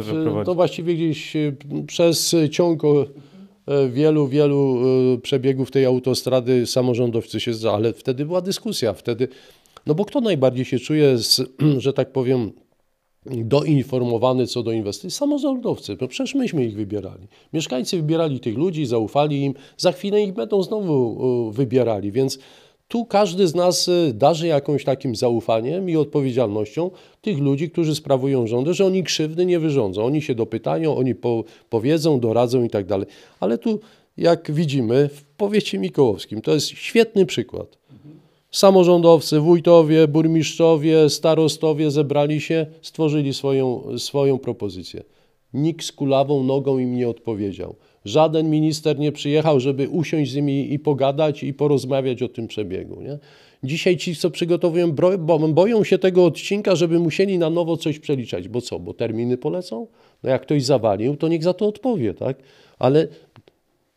to 0.45 0.55
właściwie 0.55 0.95
gdzieś 0.95 1.37
e, 1.37 1.53
przez 1.87 2.37
ciąg 2.51 2.83
e, 2.85 3.89
wielu, 3.89 4.29
wielu 4.29 4.79
przebiegów 5.23 5.71
tej 5.71 5.85
autostrady 5.85 6.67
samorządowcy 6.67 7.41
się, 7.41 7.53
ale 7.73 7.93
wtedy 7.93 8.25
była 8.25 8.41
dyskusja, 8.41 8.93
wtedy, 8.93 9.29
no 9.87 9.95
bo 9.95 10.05
kto 10.05 10.21
najbardziej 10.21 10.65
się 10.65 10.79
czuje, 10.79 11.19
z, 11.19 11.43
że 11.79 11.93
tak 11.93 12.13
powiem, 12.13 12.53
doinformowany 13.27 14.47
co 14.47 14.63
do 14.63 14.73
inwestycji? 14.73 15.11
Samorządowcy, 15.11 15.97
no 16.01 16.09
przecież 16.09 16.35
myśmy 16.35 16.65
ich 16.65 16.77
wybierali. 16.77 17.29
Mieszkańcy 17.53 17.97
wybierali 17.97 18.41
tych 18.41 18.59
ludzi, 18.59 18.87
zaufali 18.87 19.45
im, 19.45 19.55
za 19.77 19.93
chwilę 19.93 20.23
ich 20.23 20.33
będą 20.33 20.63
znowu 20.63 21.19
e, 21.51 21.53
wybierali, 21.53 22.13
więc 22.13 22.39
tu 22.89 23.05
każdy 23.05 23.49
z 23.49 23.55
nas 23.55 23.89
e, 23.89 24.13
darzy 24.13 24.47
jakąś 24.47 24.85
takim 24.85 25.17
zaufaniem 25.17 25.91
i 25.91 25.97
odpowiedzialnością 25.97 26.91
tych 27.21 27.39
ludzi, 27.39 27.71
którzy 27.71 27.95
sprawują 27.95 28.47
rządy, 28.47 28.75
że 28.75 28.87
oni 28.87 29.05
krzywdy 29.05 29.47
nie 29.47 29.59
wyrządzą. 29.59 30.05
Oni 30.05 30.23
się 30.23 30.35
dopytają, 30.35 30.97
oni 30.97 31.15
po, 31.15 31.45
powiedzą, 31.71 32.21
doradzą 32.21 32.65
i 32.65 32.71
tak 32.71 32.87
dalej. 32.87 33.07
Ale 33.41 33.59
tu, 33.59 33.81
jak 34.17 34.53
widzimy, 34.53 35.09
w 35.09 35.25
powiecie 35.25 35.79
mikołowskim, 35.79 36.43
to 36.43 36.55
jest 36.55 36.69
świetny 36.69 37.27
przykład. 37.27 37.79
Samorządowcy, 38.53 39.41
wójtowie, 39.41 40.09
burmistrzowie, 40.09 41.11
starostowie 41.11 41.91
zebrali 41.91 42.41
się, 42.41 42.67
stworzyli 42.83 43.35
swoją, 43.35 43.83
swoją 43.99 44.39
propozycję. 44.39 45.03
Nikt 45.55 45.85
z 45.87 45.93
kulawą 45.93 46.45
nogą 46.45 46.79
im 46.79 46.97
nie 46.97 47.09
odpowiedział. 47.09 47.75
Żaden 48.05 48.51
minister 48.51 48.99
nie 48.99 49.13
przyjechał, 49.13 49.61
żeby 49.61 49.89
usiąść 49.89 50.33
z 50.33 50.37
nimi 50.37 50.73
i 50.73 50.79
pogadać 50.79 51.43
i 51.43 51.55
porozmawiać 51.55 52.23
o 52.23 52.29
tym 52.29 52.47
przebiegu. 52.47 53.01
Nie? 53.01 53.19
Dzisiaj 53.65 53.97
ci, 53.97 54.17
co 54.17 54.31
przygotowują, 54.31 54.93
boją 55.49 55.85
się 55.85 55.99
tego 55.99 56.25
odcinka, 56.25 56.77
żeby 56.77 56.99
musieli 56.99 57.39
na 57.39 57.51
nowo 57.51 57.77
coś 57.77 57.99
przeliczać. 57.99 58.49
Bo 58.49 58.61
co? 58.61 58.79
Bo 58.79 58.95
terminy 58.95 59.37
polecą? 59.37 59.87
No 60.23 60.31
jak 60.31 60.43
ktoś 60.43 60.65
zawalił, 60.65 61.17
to 61.17 61.29
niech 61.29 61.43
za 61.43 61.55
to 61.55 61.67
odpowie, 61.67 62.15
tak? 62.15 62.37
Ale 62.79 63.09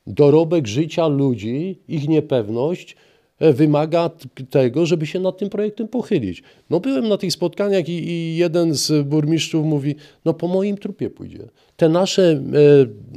dorobek 0.07 0.67
życia 0.67 1.07
ludzi, 1.07 1.79
ich 1.88 2.07
niepewność 2.07 2.95
wymaga 3.39 4.09
t- 4.09 4.45
tego, 4.49 4.85
żeby 4.85 5.05
się 5.05 5.19
nad 5.19 5.37
tym 5.37 5.49
projektem 5.49 5.87
pochylić. 5.87 6.43
No 6.69 6.79
byłem 6.79 7.07
na 7.07 7.17
tych 7.17 7.33
spotkaniach 7.33 7.89
i, 7.89 8.09
i 8.09 8.37
jeden 8.37 8.73
z 8.73 9.07
burmistrzów 9.07 9.65
mówi, 9.65 9.95
no 10.25 10.33
po 10.33 10.47
moim 10.47 10.77
trupie 10.77 11.09
pójdzie. 11.09 11.49
Te 11.77 11.89
nasze, 11.89 12.31
e, 12.31 12.41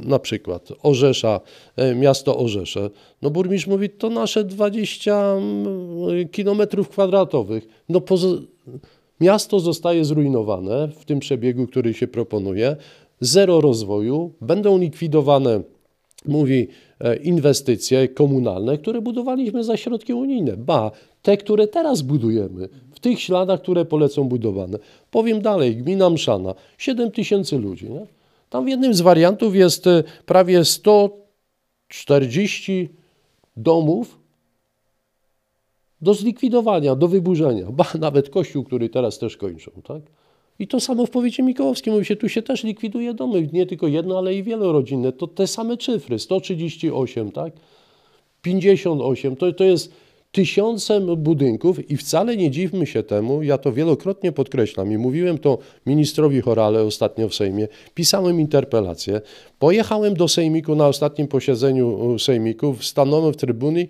na 0.07 0.19
przykład 0.19 0.69
Orzesza, 0.83 1.41
e, 1.75 1.95
miasto 1.95 2.37
Orzesze, 2.37 2.89
no 3.21 3.29
burmistrz 3.29 3.67
mówi, 3.67 3.89
to 3.89 4.09
nasze 4.09 4.43
20 4.43 5.35
mm, 5.35 6.29
kilometrów 6.29 6.89
kwadratowych, 6.89 7.67
no 7.89 8.01
Miasto 9.21 9.59
zostaje 9.59 10.05
zrujnowane 10.05 10.87
w 10.87 11.05
tym 11.05 11.19
przebiegu, 11.19 11.67
który 11.67 11.93
się 11.93 12.07
proponuje. 12.07 12.75
Zero 13.21 13.61
rozwoju, 13.61 14.33
będą 14.41 14.77
likwidowane, 14.77 15.61
mówi, 16.25 16.67
e, 16.99 17.15
inwestycje 17.15 18.07
komunalne, 18.07 18.77
które 18.77 19.01
budowaliśmy 19.01 19.63
za 19.63 19.77
środki 19.77 20.13
unijne. 20.13 20.57
Ba, 20.57 20.91
te, 21.21 21.37
które 21.37 21.67
teraz 21.67 22.01
budujemy, 22.01 22.69
w 22.91 22.99
tych 22.99 23.21
śladach, 23.21 23.61
które 23.61 23.85
polecą 23.85 24.23
budowane. 24.23 24.77
Powiem 25.11 25.41
dalej, 25.41 25.77
gmina 25.77 26.09
Mszana, 26.09 26.55
7 26.77 27.11
tysięcy 27.11 27.57
ludzi. 27.57 27.89
Nie? 27.89 28.05
Tam 28.49 28.65
w 28.65 28.67
jednym 28.67 28.93
z 28.93 29.01
wariantów 29.01 29.55
jest 29.55 29.87
e, 29.87 30.03
prawie 30.25 30.65
140 30.65 32.89
domów, 33.57 34.19
do 36.01 36.13
zlikwidowania, 36.13 36.95
do 36.95 37.07
wyburzenia. 37.07 37.71
Ba, 37.71 37.85
nawet 37.99 38.29
kościół, 38.29 38.63
który 38.63 38.89
teraz 38.89 39.19
też 39.19 39.37
kończą, 39.37 39.71
tak? 39.83 40.01
I 40.59 40.67
to 40.67 40.79
samo 40.79 41.05
w 41.05 41.09
powiecie 41.09 41.43
mikołowskim. 41.43 41.93
Mówi 41.93 42.05
się, 42.05 42.15
tu 42.15 42.29
się 42.29 42.41
też 42.41 42.63
likwiduje 42.63 43.13
domy, 43.13 43.49
nie 43.53 43.65
tylko 43.65 43.87
jedno, 43.87 44.17
ale 44.17 44.35
i 44.35 44.43
wielorodzinne. 44.43 45.11
To 45.11 45.27
te 45.27 45.47
same 45.47 45.77
cyfry, 45.77 46.19
138, 46.19 47.31
tak? 47.31 47.53
58, 48.41 49.35
to, 49.35 49.53
to 49.53 49.63
jest 49.63 49.91
tysiące 50.31 51.01
budynków 51.01 51.91
i 51.91 51.97
wcale 51.97 52.37
nie 52.37 52.51
dziwmy 52.51 52.85
się 52.85 53.03
temu, 53.03 53.43
ja 53.43 53.57
to 53.57 53.71
wielokrotnie 53.73 54.31
podkreślam 54.31 54.91
i 54.91 54.97
mówiłem 54.97 55.37
to 55.37 55.57
ministrowi 55.85 56.41
Chorale 56.41 56.83
ostatnio 56.83 57.29
w 57.29 57.35
Sejmie, 57.35 57.67
pisałem 57.93 58.39
interpelację, 58.39 59.21
pojechałem 59.59 60.13
do 60.13 60.27
Sejmiku 60.27 60.75
na 60.75 60.87
ostatnim 60.87 61.27
posiedzeniu 61.27 62.19
Sejmiku, 62.19 62.75
stanąłem 62.81 63.33
w 63.33 63.37
trybunie 63.37 63.87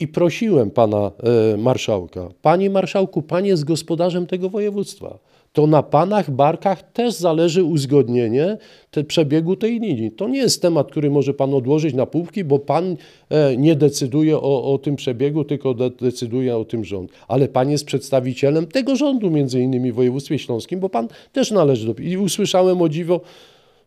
i 0.00 0.08
prosiłem 0.08 0.70
pana 0.70 1.12
e, 1.52 1.56
marszałka, 1.56 2.28
panie 2.42 2.70
marszałku, 2.70 3.22
pan 3.22 3.46
jest 3.46 3.64
gospodarzem 3.64 4.26
tego 4.26 4.48
województwa. 4.48 5.18
To 5.56 5.66
na 5.66 5.82
panach 5.82 6.30
barkach 6.30 6.92
też 6.92 7.14
zależy 7.14 7.64
uzgodnienie 7.64 8.58
te, 8.90 9.04
przebiegu 9.04 9.56
tej 9.56 9.80
linii. 9.80 10.10
To 10.10 10.28
nie 10.28 10.38
jest 10.38 10.62
temat, 10.62 10.90
który 10.90 11.10
może 11.10 11.34
pan 11.34 11.54
odłożyć 11.54 11.94
na 11.94 12.06
półki, 12.06 12.44
bo 12.44 12.58
pan 12.58 12.96
e, 13.30 13.56
nie 13.56 13.76
decyduje 13.76 14.36
o, 14.38 14.74
o 14.74 14.78
tym 14.78 14.96
przebiegu, 14.96 15.44
tylko 15.44 15.74
de, 15.74 15.90
decyduje 15.90 16.56
o 16.56 16.64
tym 16.64 16.84
rząd. 16.84 17.10
Ale 17.28 17.48
pan 17.48 17.70
jest 17.70 17.84
przedstawicielem 17.84 18.66
tego 18.66 18.96
rządu, 18.96 19.30
między 19.30 19.60
innymi 19.60 19.92
w 19.92 19.94
województwie 19.94 20.38
śląskim, 20.38 20.80
bo 20.80 20.88
pan 20.88 21.08
też 21.32 21.50
należy 21.50 21.94
do... 21.94 22.02
I 22.02 22.16
usłyszałem 22.16 22.82
o 22.82 22.88
dziwo, 22.88 23.20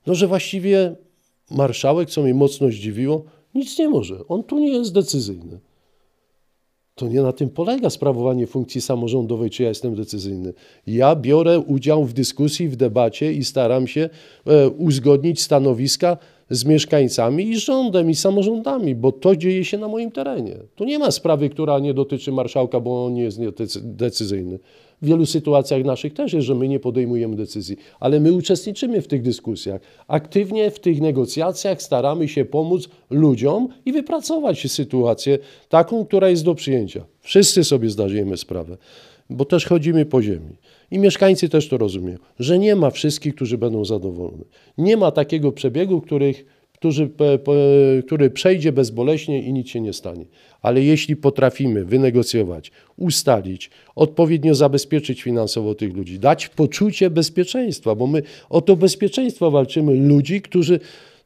no, 0.07 0.15
że 0.15 0.27
właściwie 0.27 0.95
marszałek, 1.51 2.09
co 2.09 2.21
mnie 2.21 2.33
mocno 2.33 2.67
zdziwiło, 2.67 3.23
nic 3.55 3.79
nie 3.79 3.89
może. 3.89 4.27
On 4.27 4.43
tu 4.43 4.59
nie 4.59 4.69
jest 4.69 4.93
decyzyjny. 4.93 5.59
To 7.00 7.08
nie 7.08 7.22
na 7.22 7.32
tym 7.32 7.50
polega 7.50 7.89
sprawowanie 7.89 8.48
funkcji 8.48 8.82
samorządowej, 8.82 9.50
czy 9.50 9.63
ja 9.63 9.70
jestem 9.70 9.96
decyzyjny. 9.96 10.53
Ja 10.88 11.15
biorę 11.15 11.60
udział 11.60 12.06
w 12.06 12.13
dyskusji, 12.13 12.70
w 12.70 12.75
debacie 12.75 13.34
i 13.34 13.44
staram 13.44 13.88
się 13.88 14.10
e, 14.46 14.70
uzgodnić 14.70 15.41
stanowiska 15.41 16.18
z 16.50 16.65
mieszkańcami 16.65 17.50
i 17.50 17.60
rządem, 17.60 18.10
i 18.10 18.15
samorządami, 18.15 18.96
bo 18.96 19.12
to 19.12 19.36
dzieje 19.36 19.65
się 19.65 19.77
na 19.77 19.88
moim 19.88 20.12
terenie. 20.12 20.56
Tu 20.75 20.84
nie 20.84 21.00
ma 21.00 21.12
sprawy, 21.12 21.50
która 21.50 21.79
nie 21.79 21.94
dotyczy 21.94 22.32
marszałka, 22.32 22.79
bo 22.79 23.06
on 23.06 23.13
nie 23.13 23.24
jest 23.24 23.39
decyzyjny. 23.82 24.60
W 25.01 25.06
wielu 25.06 25.25
sytuacjach 25.25 25.84
naszych 25.84 26.13
też 26.13 26.34
jest, 26.34 26.48
że 26.48 26.56
my 26.56 26.68
nie 26.68 26.79
podejmujemy 26.79 27.36
decyzji, 27.36 27.77
ale 28.00 28.20
my 28.20 28.34
uczestniczymy 28.34 29.01
w 29.01 29.08
tych 29.08 29.22
dyskusjach. 29.22 29.82
Aktywnie 30.08 30.72
w 30.72 30.79
tych 30.79 31.01
negocjacjach 31.01 31.82
staramy 31.82 32.27
się 32.27 32.46
pomóc 32.46 32.89
ludziom 33.10 33.68
i 33.86 33.91
wypracować 33.91 34.72
sytuację 34.72 35.39
taką, 35.70 36.06
która 36.06 36.29
jest 36.29 36.44
do 36.44 36.56
przyjęcia. 36.56 37.06
Wszyscy 37.22 37.63
sobie 37.63 37.89
zdajemy 37.89 38.38
sprawę, 38.38 38.77
bo 39.29 39.45
też 39.45 39.65
chodzimy 39.65 40.05
po 40.05 40.21
ziemi. 40.21 40.55
I 40.91 41.00
mieszkańcy 41.00 41.50
też 41.50 41.67
to 41.67 41.77
rozumieją, 41.77 42.17
że 42.39 42.59
nie 42.59 42.75
ma 42.75 42.89
wszystkich, 42.89 43.36
którzy 43.36 43.57
będą 43.57 43.86
zadowoleni. 43.86 44.43
Nie 44.77 44.98
ma 44.98 45.12
takiego 45.12 45.51
przebiegu, 45.51 46.01
których, 46.01 46.45
którzy, 46.74 47.09
który 48.05 48.29
przejdzie 48.29 48.71
bezboleśnie 48.71 49.41
i 49.41 49.53
nic 49.53 49.69
się 49.69 49.81
nie 49.81 49.93
stanie. 49.93 50.25
Ale 50.62 50.81
jeśli 50.81 51.15
potrafimy 51.15 51.86
wynegocjować, 51.86 52.71
ustalić, 52.98 53.69
odpowiednio 53.95 54.55
zabezpieczyć 54.55 55.21
finansowo 55.21 55.75
tych 55.75 55.98
ludzi, 55.98 56.19
dać 56.19 56.50
poczucie 56.50 57.09
bezpieczeństwa, 57.09 57.95
bo 57.95 58.07
my 58.07 58.21
o 58.50 58.62
to 58.62 58.75
bezpieczeństwo 58.75 59.51
walczymy 59.51 59.95
ludzi, 59.95 60.41
którzy 60.41 60.79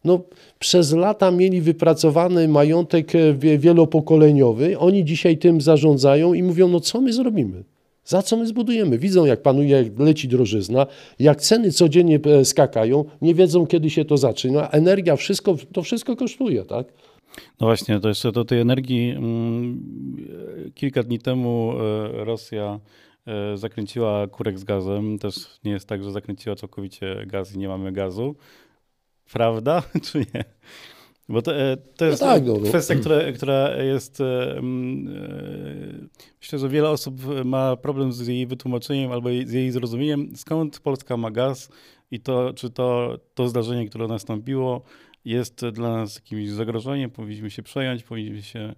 no, 0.03 0.21
przez 0.59 0.91
lata 0.91 1.31
mieli 1.31 1.61
wypracowany 1.61 2.47
majątek 2.47 3.15
e, 3.15 3.33
wie- 3.33 3.57
wielopokoleniowy, 3.57 4.79
oni 4.79 5.05
dzisiaj 5.05 5.37
tym 5.37 5.61
zarządzają 5.61 6.33
i 6.33 6.43
mówią, 6.43 6.67
no 6.67 6.79
co 6.79 7.01
my 7.01 7.13
zrobimy? 7.13 7.63
Za 8.05 8.21
co 8.21 8.37
my 8.37 8.47
zbudujemy? 8.47 8.97
Widzą, 8.97 9.25
jak 9.25 9.41
panuje, 9.41 9.69
jak 9.69 9.99
leci 9.99 10.27
drożyzna, 10.27 10.87
jak 11.19 11.41
ceny 11.41 11.71
codziennie 11.71 12.19
e, 12.25 12.45
skakają, 12.45 13.05
nie 13.21 13.35
wiedzą, 13.35 13.67
kiedy 13.67 13.89
się 13.89 14.05
to 14.05 14.17
zaczyna. 14.17 14.69
Energia, 14.69 15.15
wszystko, 15.15 15.55
to 15.73 15.83
wszystko 15.83 16.15
kosztuje, 16.15 16.65
tak? 16.65 16.87
No 17.59 17.67
właśnie, 17.67 17.99
to 17.99 18.09
jeszcze 18.09 18.31
do 18.31 18.45
tej 18.45 18.59
energii. 18.59 19.09
mm, 19.09 20.71
Kilka 20.75 21.03
dni 21.03 21.19
temu 21.19 21.73
e, 21.73 22.25
Rosja 22.25 22.79
e, 23.27 23.57
zakręciła 23.57 24.27
kurek 24.27 24.59
z 24.59 24.63
gazem. 24.63 25.19
Też 25.19 25.35
nie 25.63 25.71
jest 25.71 25.87
tak, 25.87 26.03
że 26.03 26.11
zakręciła 26.11 26.55
całkowicie 26.55 27.25
gaz 27.27 27.55
i 27.55 27.57
nie 27.57 27.67
mamy 27.67 27.91
gazu. 27.91 28.35
Prawda, 29.33 29.83
czy 30.11 30.19
nie? 30.19 30.43
Bo 31.29 31.41
to, 31.41 31.55
e, 31.55 31.77
to 31.77 32.05
jest 32.05 32.19
tak, 32.19 32.45
no, 32.45 32.53
no. 32.53 32.69
kwestia, 32.69 32.95
która, 32.95 33.31
która 33.31 33.83
jest. 33.83 34.21
e, 34.21 34.57
e, 34.57 34.61
Myślę, 36.41 36.59
że 36.59 36.69
wiele 36.69 36.89
osób 36.89 37.21
ma 37.45 37.75
problem 37.75 38.13
z 38.13 38.27
jej 38.27 38.47
wytłumaczeniem 38.47 39.11
albo 39.11 39.29
z 39.45 39.51
jej 39.51 39.71
zrozumieniem, 39.71 40.35
skąd 40.35 40.79
Polska 40.79 41.17
ma 41.17 41.31
gaz 41.31 41.69
i 42.11 42.19
to, 42.19 42.53
czy 42.53 42.69
to, 42.69 43.17
to 43.33 43.47
zdarzenie, 43.47 43.89
które 43.89 44.07
nastąpiło, 44.07 44.81
jest 45.25 45.65
dla 45.65 45.97
nas 45.97 46.15
jakimś 46.15 46.49
zagrożeniem, 46.49 47.11
powinniśmy 47.11 47.51
się 47.51 47.63
przejąć, 47.63 48.03
powinniśmy 48.03 48.41
się 48.41 48.75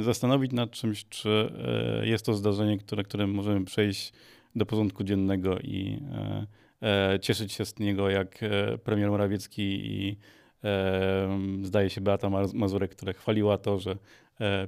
zastanowić 0.00 0.52
nad 0.52 0.70
czymś, 0.70 1.04
czy 1.08 1.52
jest 2.02 2.26
to 2.26 2.34
zdarzenie, 2.34 2.78
które, 2.78 3.02
które 3.02 3.26
możemy 3.26 3.64
przejść 3.64 4.12
do 4.56 4.66
porządku 4.66 5.04
dziennego 5.04 5.58
i 5.58 6.00
cieszyć 7.20 7.52
się 7.52 7.64
z 7.64 7.78
niego 7.78 8.10
jak 8.10 8.38
premier 8.84 9.10
Morawiecki 9.10 9.62
i 9.62 10.16
zdaje 11.62 11.90
się 11.90 12.00
Beata 12.00 12.30
Mazurek, 12.54 12.90
która 12.90 13.12
chwaliła 13.12 13.58
to, 13.58 13.78
że 13.78 13.96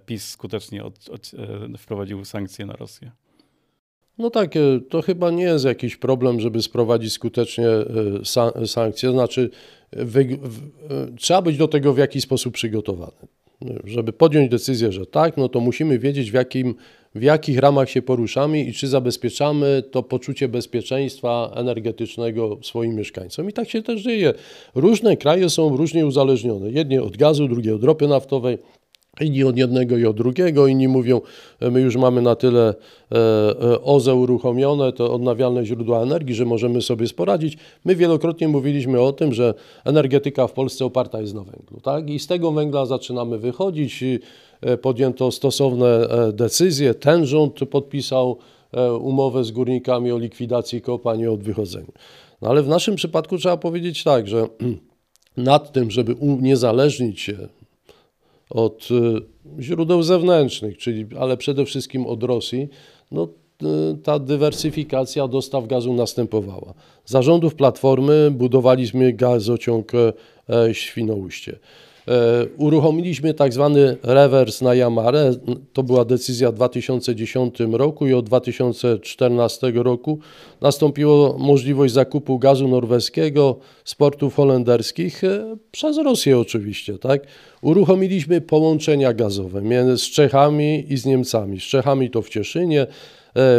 PiS 0.06 0.28
skutecznie 0.28 0.84
od, 0.84 1.08
od, 1.08 1.32
wprowadził 1.78 2.24
sankcje 2.24 2.66
na 2.66 2.76
Rosję. 2.76 3.10
No 4.18 4.30
tak, 4.30 4.54
to 4.88 5.02
chyba 5.02 5.30
nie 5.30 5.44
jest 5.44 5.64
jakiś 5.64 5.96
problem, 5.96 6.40
żeby 6.40 6.62
sprowadzić 6.62 7.12
skutecznie 7.12 7.66
sankcje. 8.66 9.10
Znaczy, 9.10 9.50
wy, 9.92 10.38
w, 10.42 10.70
trzeba 11.16 11.42
być 11.42 11.56
do 11.56 11.68
tego 11.68 11.92
w 11.92 11.98
jakiś 11.98 12.22
sposób 12.22 12.54
przygotowany. 12.54 13.28
Żeby 13.84 14.12
podjąć 14.12 14.50
decyzję, 14.50 14.92
że 14.92 15.06
tak, 15.06 15.36
no 15.36 15.48
to 15.48 15.60
musimy 15.60 15.98
wiedzieć, 15.98 16.30
w, 16.30 16.34
jakim, 16.34 16.74
w 17.16 17.22
jakich 17.22 17.58
ramach 17.58 17.90
się 17.90 18.02
poruszamy 18.02 18.60
i 18.60 18.72
czy 18.72 18.88
zabezpieczamy 18.88 19.82
to 19.90 20.02
poczucie 20.02 20.48
bezpieczeństwa 20.48 21.52
energetycznego 21.54 22.58
swoim 22.62 22.94
mieszkańcom. 22.94 23.48
I 23.48 23.52
tak 23.52 23.70
się 23.70 23.82
też 23.82 24.02
dzieje. 24.02 24.34
Różne 24.74 25.16
kraje 25.16 25.50
są 25.50 25.76
różnie 25.76 26.06
uzależnione. 26.06 26.70
Jedni 26.70 26.98
od 26.98 27.16
gazu, 27.16 27.48
drugie 27.48 27.74
od 27.74 27.84
ropy 27.84 28.08
naftowej. 28.08 28.58
Inni 29.20 29.44
od 29.44 29.56
jednego 29.56 29.98
i 29.98 30.06
od 30.06 30.16
drugiego, 30.16 30.66
inni 30.66 30.88
mówią, 30.88 31.20
my 31.60 31.80
już 31.80 31.96
mamy 31.96 32.22
na 32.22 32.34
tyle 32.34 32.74
e, 33.12 33.16
e, 33.72 33.82
OZE 33.82 34.14
uruchomione, 34.14 34.92
to 34.92 35.12
odnawialne 35.14 35.66
źródła 35.66 36.02
energii, 36.02 36.34
że 36.34 36.44
możemy 36.44 36.82
sobie 36.82 37.08
sporadzić. 37.08 37.58
My 37.84 37.96
wielokrotnie 37.96 38.48
mówiliśmy 38.48 39.00
o 39.00 39.12
tym, 39.12 39.34
że 39.34 39.54
energetyka 39.84 40.46
w 40.46 40.52
Polsce 40.52 40.84
oparta 40.84 41.20
jest 41.20 41.34
na 41.34 41.44
węglu. 41.44 41.80
Tak? 41.82 42.10
I 42.10 42.18
z 42.18 42.26
tego 42.26 42.52
węgla 42.52 42.86
zaczynamy 42.86 43.38
wychodzić. 43.38 44.04
E, 44.60 44.76
podjęto 44.76 45.32
stosowne 45.32 46.08
decyzje. 46.32 46.94
Ten 46.94 47.26
rząd 47.26 47.60
podpisał 47.70 48.38
umowę 49.00 49.44
z 49.44 49.50
górnikami 49.50 50.12
o 50.12 50.18
likwidacji 50.18 50.80
kopalni 50.80 51.24
i 51.34 51.38
wychodzenia. 51.38 51.92
No 52.42 52.48
ale 52.48 52.62
w 52.62 52.68
naszym 52.68 52.96
przypadku 52.96 53.38
trzeba 53.38 53.56
powiedzieć 53.56 54.04
tak, 54.04 54.28
że 54.28 54.46
nad 55.36 55.72
tym, 55.72 55.90
żeby 55.90 56.14
uniezależnić 56.14 57.20
się 57.20 57.48
od 58.50 58.88
y, 58.90 59.62
źródeł 59.62 60.02
zewnętrznych, 60.02 60.78
czyli, 60.78 61.06
ale 61.18 61.36
przede 61.36 61.64
wszystkim 61.64 62.06
od 62.06 62.22
Rosji, 62.22 62.68
no, 63.10 63.28
y, 63.62 63.96
ta 64.02 64.18
dywersyfikacja 64.18 65.28
dostaw 65.28 65.66
gazu 65.66 65.92
następowała. 65.94 66.74
Zarządów 67.04 67.54
Platformy 67.54 68.30
budowaliśmy 68.30 69.12
gazociąg 69.12 69.92
e, 69.94 70.12
Świnoujście. 70.74 71.58
E, 72.08 72.46
uruchomiliśmy 72.56 73.34
tak 73.34 73.52
zwany 73.52 73.96
rewers 74.02 74.62
na 74.62 74.74
Yamarę. 74.74 75.32
To 75.72 75.82
była 75.82 76.04
decyzja 76.04 76.50
w 76.50 76.54
2010 76.54 77.58
roku 77.72 78.06
i 78.06 78.14
od 78.14 78.26
2014 78.26 79.72
roku 79.74 80.18
nastąpiła 80.60 81.38
możliwość 81.38 81.94
zakupu 81.94 82.38
gazu 82.38 82.68
norweskiego 82.68 83.56
z 83.84 83.94
portów 83.94 84.34
holenderskich 84.34 85.24
e, 85.24 85.56
przez 85.70 85.98
Rosję 85.98 86.38
oczywiście. 86.38 86.98
Tak? 86.98 87.22
Uruchomiliśmy 87.62 88.40
połączenia 88.40 89.12
gazowe 89.12 89.62
z 89.96 90.02
Czechami 90.02 90.92
i 90.92 90.96
z 90.96 91.06
Niemcami. 91.06 91.60
Z 91.60 91.64
Czechami 91.64 92.10
to 92.10 92.22
w 92.22 92.28
Cieszynie, 92.28 92.86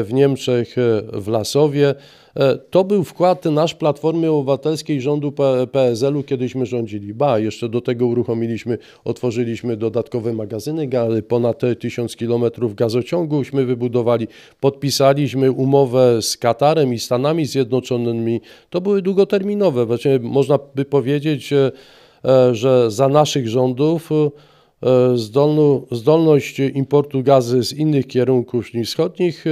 w 0.03 0.09
Niemczech 0.13 0.75
w 1.13 1.27
Lasowie. 1.27 1.95
E, 2.39 2.57
to 2.57 2.83
był 2.83 3.03
wkład 3.03 3.45
nasz 3.45 3.73
Platformy 3.73 4.31
Obywatelskiej 4.31 5.01
rządu 5.01 5.33
PSL-u, 5.71 6.23
kiedyśmy 6.23 6.65
rządzili. 6.65 7.13
Ba, 7.13 7.39
jeszcze 7.39 7.69
do 7.69 7.81
tego 7.81 8.07
uruchomiliśmy, 8.07 8.77
otworzyliśmy 9.05 9.77
dodatkowe 9.77 10.33
magazyny, 10.33 10.89
ponad 11.27 11.61
1000 11.79 12.15
kilometrów 12.15 12.75
gazociąguśmy 12.75 13.65
wybudowali, 13.65 14.27
podpisaliśmy 14.59 15.51
umowę 15.51 16.21
z 16.21 16.37
Katarem 16.37 16.93
i 16.93 16.99
Stanami 16.99 17.45
Zjednoczonymi. 17.45 18.41
To 18.69 18.81
były 18.81 19.01
długoterminowe. 19.01 19.87
Można 20.21 20.59
by 20.75 20.85
powiedzieć, 20.85 21.53
e, 21.53 21.71
że 22.51 22.91
za 22.91 23.09
naszych 23.09 23.47
rządów 23.47 24.09
e, 24.83 25.17
zdolność 25.91 26.59
importu 26.59 27.23
gazy 27.23 27.63
z 27.63 27.73
innych 27.73 28.07
kierunków 28.07 28.73
niż 28.73 28.89
wschodnich 28.89 29.45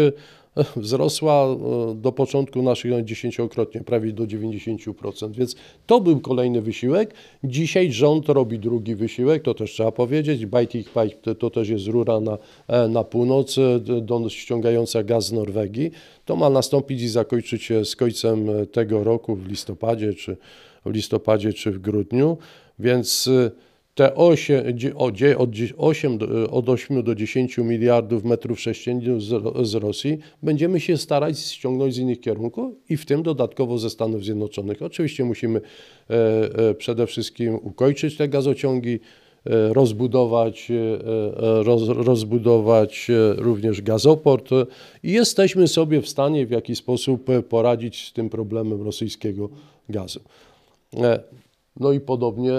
wzrosła 0.75 1.45
e, 1.45 1.95
do 1.95 2.11
początku 2.11 2.61
naszych 2.61 3.05
dziesięciokrotnie, 3.05 3.81
prawie 3.81 4.13
do 4.13 4.23
90%. 4.23 5.31
Więc 5.31 5.55
to 5.85 6.01
był 6.01 6.19
kolejny 6.19 6.61
wysiłek. 6.61 7.13
Dzisiaj 7.43 7.91
rząd 7.91 8.29
robi 8.29 8.59
drugi 8.59 8.95
wysiłek, 8.95 9.43
to 9.43 9.53
też 9.53 9.71
trzeba 9.71 9.91
powiedzieć. 9.91 10.45
Baltic 10.45 10.87
Pipe 10.87 11.35
to 11.35 11.49
też 11.49 11.69
jest 11.69 11.87
rura 11.87 12.19
na, 12.19 12.37
e, 12.67 12.87
na 12.87 13.03
północ, 13.03 13.57
e, 13.57 14.29
ściągająca 14.29 15.03
gaz 15.03 15.25
z 15.25 15.31
Norwegii. 15.31 15.91
To 16.25 16.35
ma 16.35 16.49
nastąpić 16.49 17.01
i 17.01 17.07
zakończyć 17.07 17.63
się 17.63 17.85
z 17.85 17.95
końcem 17.95 18.47
tego 18.71 19.03
roku 19.03 19.35
w 19.35 19.47
listopadzie, 19.47 20.13
czy 20.13 20.37
w 20.85 20.93
listopadzie, 20.93 21.53
czy 21.53 21.71
w 21.71 21.79
grudniu. 21.79 22.37
Więc 22.79 23.29
te 23.95 24.15
8, 24.15 24.63
od 24.97 25.15
8, 25.77 26.19
od 26.51 26.69
8 26.69 27.03
do 27.03 27.15
10 27.15 27.57
miliardów 27.57 28.23
metrów 28.23 28.59
sześciennych 28.59 29.21
z, 29.21 29.67
z 29.67 29.75
Rosji 29.75 30.17
będziemy 30.43 30.79
się 30.79 30.97
starać 30.97 31.39
ściągnąć 31.39 31.95
z 31.95 31.97
innych 31.97 32.19
kierunków 32.19 32.75
i 32.89 32.97
w 32.97 33.05
tym 33.05 33.23
dodatkowo 33.23 33.77
ze 33.77 33.89
Stanów 33.89 34.23
Zjednoczonych. 34.23 34.81
Oczywiście 34.81 35.25
musimy 35.25 35.61
e, 36.09 36.13
e, 36.69 36.73
przede 36.73 37.07
wszystkim 37.07 37.55
ukończyć 37.55 38.17
te 38.17 38.27
gazociągi, 38.27 38.99
e, 39.45 39.73
rozbudować, 39.73 40.71
roz, 41.63 41.87
rozbudować 41.87 43.07
również 43.37 43.81
gazoport 43.81 44.49
i 45.03 45.11
jesteśmy 45.11 45.67
sobie 45.67 46.01
w 46.01 46.09
stanie 46.09 46.45
w 46.45 46.51
jakiś 46.51 46.77
sposób 46.77 47.25
poradzić 47.49 48.07
z 48.07 48.13
tym 48.13 48.29
problemem 48.29 48.81
rosyjskiego 48.81 49.49
gazu. 49.89 50.19
No 51.79 51.91
i 51.91 51.99
podobnie 51.99 52.53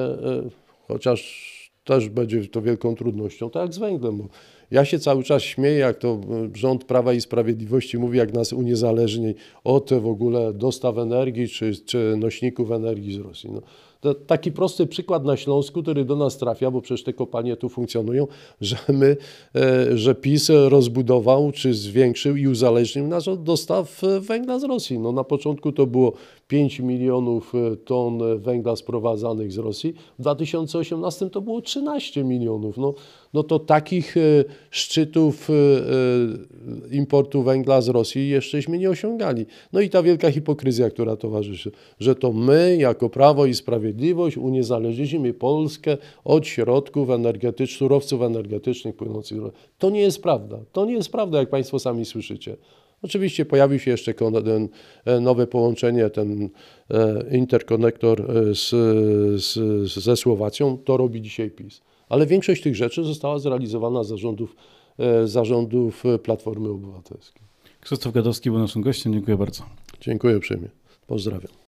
chociaż 0.88 1.46
też 1.84 2.08
będzie 2.08 2.48
to 2.48 2.62
wielką 2.62 2.94
trudnością, 2.94 3.50
tak 3.50 3.62
jak 3.62 3.74
z 3.74 3.78
węglem. 3.78 4.18
Bo 4.18 4.28
ja 4.70 4.84
się 4.84 4.98
cały 4.98 5.22
czas 5.22 5.42
śmieję, 5.42 5.78
jak 5.78 5.98
to 5.98 6.20
rząd 6.54 6.84
Prawa 6.84 7.12
i 7.12 7.20
Sprawiedliwości 7.20 7.98
mówi, 7.98 8.18
jak 8.18 8.32
nas 8.32 8.52
uniezależni 8.52 9.34
od 9.64 9.90
w 9.94 10.06
ogóle 10.06 10.52
dostaw 10.52 10.98
energii 10.98 11.48
czy, 11.48 11.72
czy 11.86 12.14
nośników 12.16 12.70
energii 12.70 13.14
z 13.14 13.18
Rosji. 13.18 13.50
No, 13.52 13.60
to 14.00 14.14
taki 14.14 14.52
prosty 14.52 14.86
przykład 14.86 15.24
na 15.24 15.36
Śląsku, 15.36 15.82
który 15.82 16.04
do 16.04 16.16
nas 16.16 16.38
trafia, 16.38 16.70
bo 16.70 16.80
przecież 16.80 17.04
te 17.04 17.12
kopalnie 17.12 17.56
tu 17.56 17.68
funkcjonują, 17.68 18.26
że 18.60 18.76
my, 18.88 19.16
e, 19.54 19.98
że 19.98 20.14
PiS 20.14 20.50
rozbudował 20.68 21.52
czy 21.52 21.74
zwiększył 21.74 22.36
i 22.36 22.46
uzależnił 22.46 23.06
nas 23.06 23.28
od 23.28 23.42
dostaw 23.42 24.02
węgla 24.20 24.58
z 24.58 24.64
Rosji. 24.64 24.98
No 24.98 25.12
na 25.12 25.24
początku 25.24 25.72
to 25.72 25.86
było 25.86 26.12
5 26.48 26.80
milionów 26.80 27.52
e, 27.54 27.76
ton 27.76 28.38
węgla 28.38 28.76
sprowadzanych 28.76 29.52
z 29.52 29.58
Rosji. 29.58 29.94
W 30.18 30.22
2018 30.22 31.30
to 31.30 31.40
było 31.40 31.62
13 31.62 32.24
milionów. 32.24 32.76
No, 32.76 32.94
no 33.34 33.42
to 33.42 33.58
takich 33.58 34.16
e, 34.16 34.20
szczytów 34.70 35.48
importu 36.90 37.42
węgla 37.42 37.80
z 37.80 37.88
Rosji 37.88 38.28
jeszcześmy 38.28 38.78
nie 38.78 38.90
osiągali. 38.90 39.46
No 39.72 39.80
i 39.80 39.90
ta 39.90 40.02
wielka 40.02 40.30
hipokryzja, 40.30 40.90
która 40.90 41.16
towarzyszy, 41.16 41.70
że 42.00 42.14
to 42.14 42.32
my 42.32 42.76
jako 42.80 43.10
Prawo 43.10 43.46
i 43.46 43.54
Sprawiedliwość 43.54 44.36
uniezależniliśmy 44.36 45.34
Polskę 45.34 45.96
od 46.24 46.46
środków 46.46 47.10
energetycznych, 47.10 47.78
surowców 47.78 48.22
energetycznych 48.22 48.96
płynących. 48.96 49.38
To 49.78 49.90
nie 49.90 50.00
jest 50.00 50.22
prawda. 50.22 50.58
To 50.72 50.84
nie 50.84 50.92
jest 50.92 51.12
prawda, 51.12 51.38
jak 51.38 51.50
Państwo 51.50 51.78
sami 51.78 52.04
słyszycie. 52.04 52.56
Oczywiście 53.02 53.44
pojawił 53.44 53.78
się 53.78 53.90
jeszcze 53.90 54.14
ten 54.14 54.68
e, 55.04 55.20
nowe 55.20 55.46
połączenie, 55.46 56.10
ten 56.10 56.50
e, 56.90 57.36
interkonektor 57.36 58.20
e, 58.20 58.54
z, 58.54 58.70
z, 59.42 60.04
ze 60.04 60.16
Słowacją. 60.16 60.78
To 60.78 60.96
robi 60.96 61.22
dzisiaj 61.22 61.50
PiS. 61.50 61.80
Ale 62.08 62.26
większość 62.26 62.62
tych 62.62 62.76
rzeczy 62.76 63.04
została 63.04 63.38
zrealizowana 63.38 64.04
zarządów, 64.04 64.56
zarządów 65.24 66.04
Platformy 66.22 66.68
Obywatelskiej. 66.68 67.42
Krzysztof 67.80 68.12
Gadowski 68.12 68.50
był 68.50 68.58
naszym 68.58 68.82
gościem. 68.82 69.12
Dziękuję 69.12 69.36
bardzo. 69.36 69.62
Dziękuję 70.00 70.36
uprzejmie. 70.36 70.68
Pozdrawiam. 71.06 71.65